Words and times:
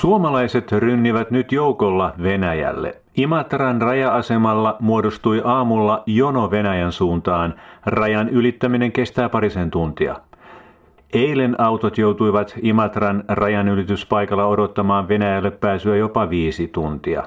Suomalaiset 0.00 0.72
rynnivät 0.72 1.30
nyt 1.30 1.52
joukolla 1.52 2.12
Venäjälle. 2.22 2.96
Imatran 3.16 3.82
raja-asemalla 3.82 4.76
muodostui 4.80 5.42
aamulla 5.44 6.02
jono 6.06 6.50
Venäjän 6.50 6.92
suuntaan. 6.92 7.54
Rajan 7.86 8.28
ylittäminen 8.28 8.92
kestää 8.92 9.28
parisen 9.28 9.70
tuntia. 9.70 10.16
Eilen 11.12 11.60
autot 11.60 11.98
joutuivat 11.98 12.54
Imatran 12.62 13.24
rajanylityspaikalla 13.28 14.46
odottamaan 14.46 15.08
Venäjälle 15.08 15.50
pääsyä 15.50 15.96
jopa 15.96 16.30
viisi 16.30 16.68
tuntia. 16.68 17.22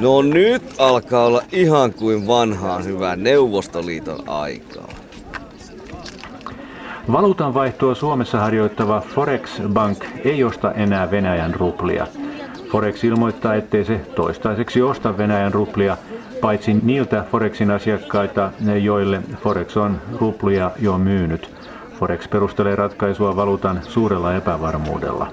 No 0.00 0.22
nyt 0.22 0.62
alkaa 0.78 1.24
olla 1.24 1.42
ihan 1.52 1.92
kuin 1.92 2.26
vanhaan 2.26 2.84
hyvää 2.84 3.16
Neuvostoliiton 3.16 4.28
aikaa. 4.28 4.88
Valuutan 7.12 7.54
vaihtoa 7.54 7.94
Suomessa 7.94 8.38
harjoittava 8.38 9.00
Forex 9.00 9.60
Bank 9.68 10.04
ei 10.24 10.44
osta 10.44 10.72
enää 10.72 11.10
Venäjän 11.10 11.54
ruplia. 11.54 12.06
Forex 12.70 13.04
ilmoittaa, 13.04 13.54
ettei 13.54 13.84
se 13.84 14.00
toistaiseksi 14.16 14.82
osta 14.82 15.18
Venäjän 15.18 15.54
ruplia, 15.54 15.96
paitsi 16.40 16.74
niiltä 16.82 17.24
Forexin 17.30 17.70
asiakkaita, 17.70 18.50
joille 18.82 19.22
Forex 19.42 19.76
on 19.76 20.00
ruplia 20.20 20.70
jo 20.78 20.98
myynyt. 20.98 21.50
Forex 21.98 22.28
perustelee 22.30 22.76
ratkaisua 22.76 23.36
valuutan 23.36 23.82
suurella 23.86 24.34
epävarmuudella. 24.34 25.32